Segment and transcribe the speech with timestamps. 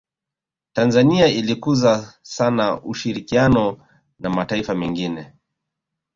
[0.73, 3.85] tanzania ilikuza sana ushirikiano
[4.19, 5.33] na mataifa mengine